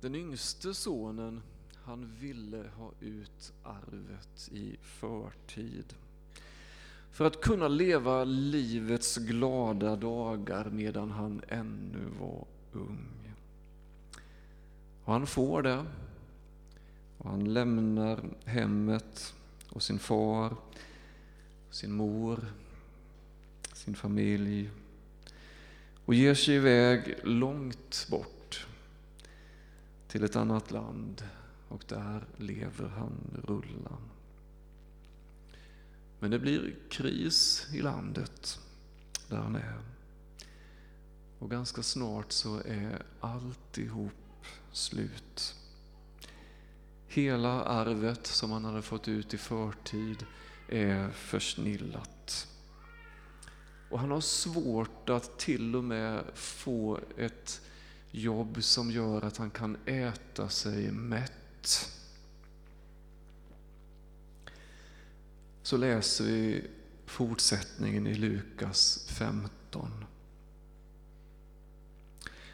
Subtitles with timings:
[0.00, 1.42] Den yngste sonen,
[1.74, 5.94] han ville ha ut arvet i förtid.
[7.10, 13.34] För att kunna leva livets glada dagar medan han ännu var ung.
[15.04, 15.84] Och han får det.
[17.18, 19.34] Och han lämnar hemmet
[19.70, 20.56] och sin far,
[21.70, 22.44] sin mor,
[23.72, 24.70] sin familj
[26.04, 28.37] och ger sig iväg långt bort
[30.08, 31.22] till ett annat land
[31.68, 34.10] och där lever han rullan.
[36.20, 38.60] Men det blir kris i landet
[39.28, 39.78] där han är.
[41.38, 44.12] Och ganska snart så är alltihop
[44.72, 45.54] slut.
[47.08, 50.26] Hela arvet som han hade fått ut i förtid
[50.68, 52.48] är försnillat.
[53.90, 57.60] Och han har svårt att till och med få ett
[58.10, 61.90] jobb som gör att han kan äta sig mätt.
[65.62, 66.64] Så läser vi
[67.06, 70.04] fortsättningen i Lukas 15.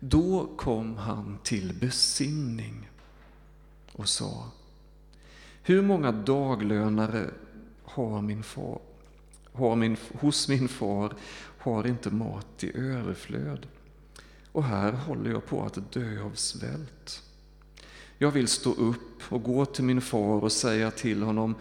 [0.00, 2.90] Då kom han till besinning
[3.92, 4.50] och sa
[5.62, 7.30] Hur många daglönare
[7.84, 8.80] har min far,
[9.52, 11.12] har min, hos min far
[11.58, 13.66] har inte mat i överflöd
[14.56, 17.22] och här håller jag på att dö av svält.
[18.18, 21.54] Jag vill stå upp och gå till min far och säga till honom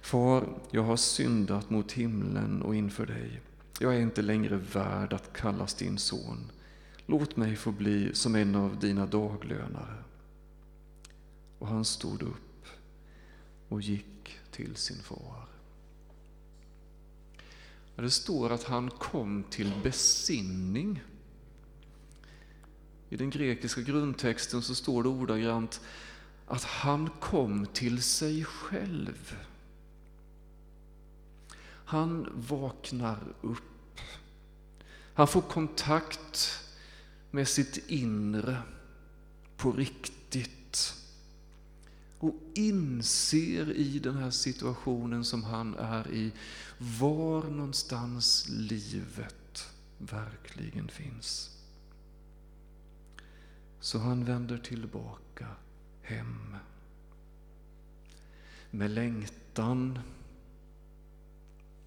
[0.00, 3.40] Far, jag har syndat mot himlen och inför dig.
[3.80, 6.52] Jag är inte längre värd att kallas din son.
[7.06, 10.02] Låt mig få bli som en av dina daglönare.
[11.58, 12.66] Och han stod upp
[13.68, 15.48] och gick till sin far.
[17.96, 21.02] Det står att han kom till besinning.
[23.16, 25.80] I den grekiska grundtexten så står det ordagrant
[26.46, 29.36] att han kom till sig själv.
[31.84, 34.00] Han vaknar upp.
[35.14, 36.60] Han får kontakt
[37.30, 38.62] med sitt inre
[39.56, 40.94] på riktigt
[42.18, 46.32] och inser i den här situationen som han är i
[46.78, 49.68] var någonstans livet
[49.98, 51.55] verkligen finns.
[53.86, 55.46] Så han vänder tillbaka
[56.02, 56.56] hem.
[58.70, 59.98] Med längtan,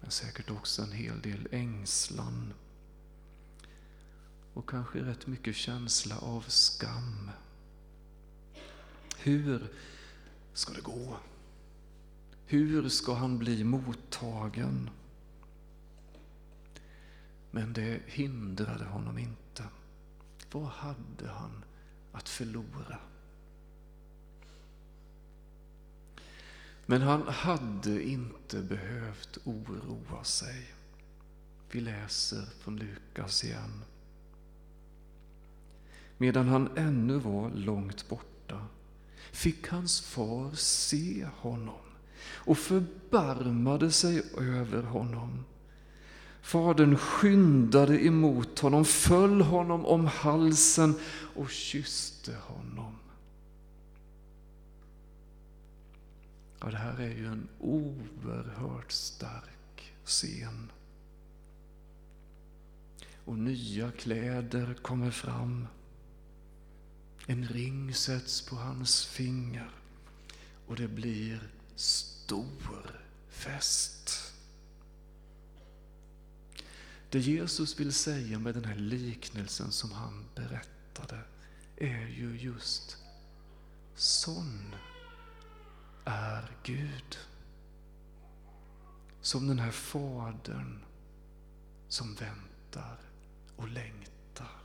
[0.00, 2.52] men säkert också en hel del ängslan
[4.54, 7.30] och kanske rätt mycket känsla av skam.
[9.18, 9.72] Hur
[10.52, 11.16] ska det gå?
[12.46, 14.90] Hur ska han bli mottagen?
[17.50, 19.64] Men det hindrade honom inte.
[20.52, 21.64] Vad hade han
[22.18, 22.98] att förlora?
[26.86, 30.74] Men han hade inte behövt oroa sig.
[31.70, 33.84] Vi läser från Lukas igen.
[36.18, 38.66] Medan han ännu var långt borta
[39.32, 41.80] fick hans far se honom
[42.32, 45.44] och förbarmade sig över honom.
[46.42, 50.94] Fadern skyndade emot honom, föll honom om halsen
[51.34, 52.94] och kysste honom.
[56.60, 60.72] Ja, det här är ju en oerhört stark scen.
[63.24, 65.66] Och nya kläder kommer fram.
[67.26, 69.70] En ring sätts på hans finger
[70.66, 74.27] och det blir stor fest.
[77.10, 81.20] Det Jesus vill säga med den här liknelsen som han berättade
[81.76, 82.96] är ju just
[83.94, 84.74] sån
[86.04, 87.18] är Gud.
[89.20, 90.78] Som den här fadern
[91.88, 92.98] som väntar
[93.56, 94.58] och längtar.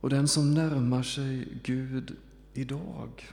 [0.00, 2.16] Och den som närmar sig Gud
[2.54, 3.32] idag,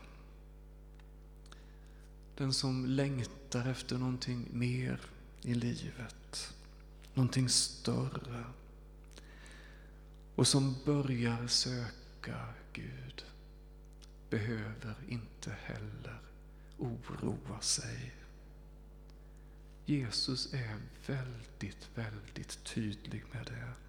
[2.38, 5.02] den som längtar efter någonting mer
[5.42, 6.54] i livet,
[7.14, 8.44] någonting större
[10.36, 13.26] och som börjar söka Gud
[14.30, 16.22] behöver inte heller
[16.78, 18.16] oroa sig.
[19.86, 23.87] Jesus är väldigt, väldigt tydlig med det.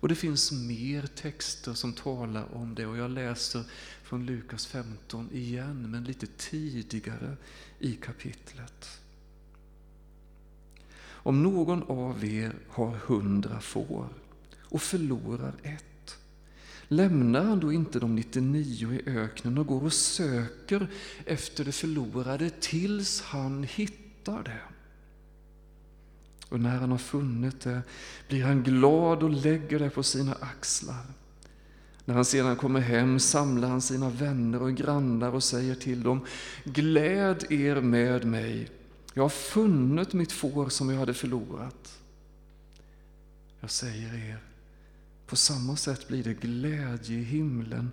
[0.00, 3.64] Och det finns mer texter som talar om det och jag läser
[4.02, 7.36] från Lukas 15 igen, men lite tidigare
[7.78, 9.00] i kapitlet.
[11.00, 14.08] Om någon av er har hundra får
[14.60, 15.84] och förlorar ett,
[16.90, 20.88] Lämnar han då inte de 99 i öknen och går och söker
[21.24, 24.77] efter det förlorade tills han hittar det?
[26.48, 27.82] Och när han har funnit det
[28.28, 31.06] blir han glad och lägger det på sina axlar.
[32.04, 36.26] När han sedan kommer hem samlar han sina vänner och grannar och säger till dem
[36.64, 38.70] Gläd er med mig,
[39.14, 41.98] jag har funnit mitt får som jag hade förlorat.
[43.60, 44.42] Jag säger er,
[45.26, 47.90] på samma sätt blir det glädje i himlen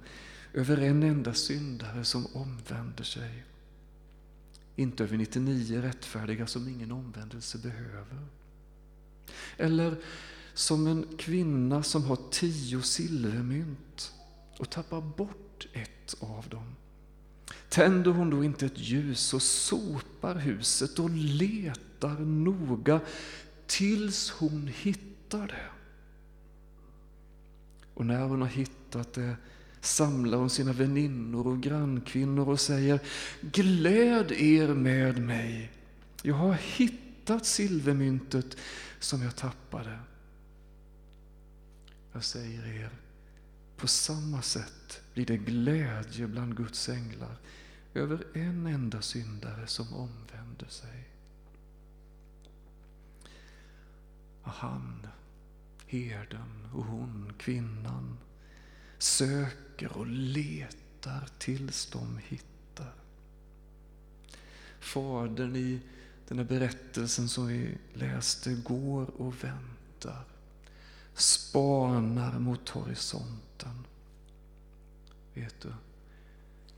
[0.53, 3.43] över en enda syndare som omvänder sig.
[4.75, 8.19] Inte över 99 rättfärdiga som ingen omvändelse behöver.
[9.57, 9.97] Eller
[10.53, 14.13] som en kvinna som har tio silvermynt
[14.59, 16.75] och tappar bort ett av dem.
[17.69, 22.99] Tänder hon då inte ett ljus och sopar huset och letar noga
[23.67, 25.69] tills hon hittar det.
[27.93, 29.35] Och när hon har hittat det
[29.81, 32.99] samlar hon sina väninnor och grannkvinnor och säger
[33.41, 35.71] Gläd er med mig,
[36.21, 38.57] jag har hittat hittat silvermyntet
[38.99, 39.99] som jag tappade.
[42.13, 42.89] Jag säger er,
[43.77, 47.37] på samma sätt blir det glädje bland Guds änglar
[47.93, 51.09] över en enda syndare som omvänder sig.
[54.43, 55.07] Han,
[55.87, 58.17] herden och hon, kvinnan,
[58.97, 62.93] söker och letar tills de hittar.
[64.79, 65.81] Fadern i
[66.27, 70.25] den här berättelsen som vi läste går och väntar,
[71.13, 73.85] spanar mot horisonten.
[75.33, 75.73] Vet du,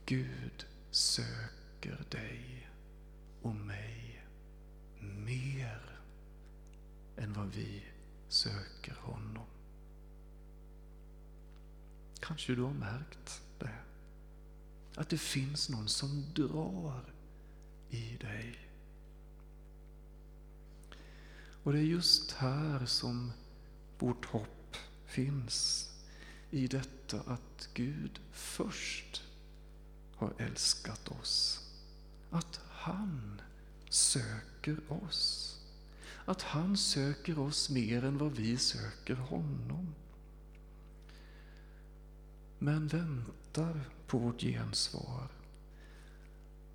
[0.05, 2.69] Gud söker dig
[3.41, 4.23] och mig
[4.99, 6.00] mer
[7.17, 7.83] än vad vi
[8.27, 9.45] söker honom.
[12.19, 13.79] Kanske du har märkt det?
[14.95, 17.01] Att det finns någon som drar
[17.89, 18.66] i dig.
[21.67, 23.31] Och det är just här som
[23.99, 25.89] vårt hopp finns.
[26.51, 29.23] I detta att Gud först
[30.15, 31.59] har älskat oss.
[32.29, 33.41] Att han
[33.89, 35.53] söker oss.
[36.25, 39.95] Att han söker oss mer än vad vi söker honom.
[42.59, 45.27] Men väntar på vårt gensvar.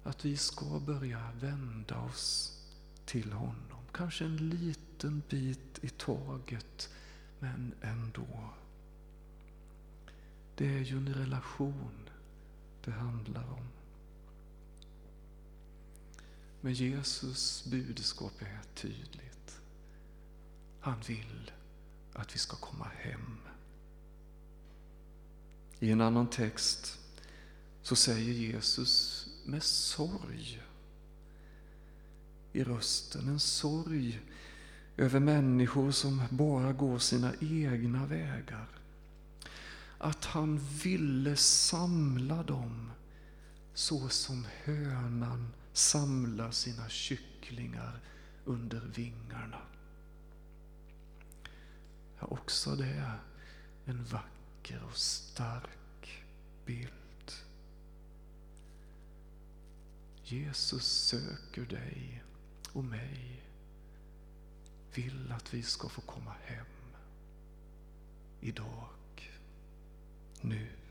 [0.05, 2.59] Att vi ska börja vända oss
[3.07, 3.82] till honom.
[3.93, 6.91] Kanske en liten bit i taget,
[7.39, 8.55] men ändå.
[10.55, 12.11] Det är ju en relation
[12.85, 13.67] det handlar om.
[16.61, 19.61] Men Jesus budskap är tydligt.
[20.81, 21.53] Han vill
[22.13, 23.39] att vi ska komma hem.
[25.79, 26.99] I en annan text
[27.83, 30.63] så säger Jesus med sorg
[32.53, 34.21] i rösten, en sorg
[34.97, 38.69] över människor som bara går sina egna vägar.
[39.99, 42.91] Att han ville samla dem
[43.75, 48.01] så som hönan samlar sina kycklingar
[48.45, 49.63] under vingarna.
[52.21, 53.21] Ja, också det är
[53.85, 56.25] en vacker och stark
[56.67, 57.33] bild.
[60.25, 62.23] Jesus söker dig
[62.73, 63.43] och mig
[64.95, 66.67] vill att vi ska få komma hem
[68.41, 68.89] idag,
[70.41, 70.82] nu.